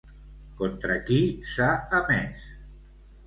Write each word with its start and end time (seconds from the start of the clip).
Contra 0.61 0.95
qui 1.09 1.19
s'ha 1.51 1.69
emès? 1.99 2.47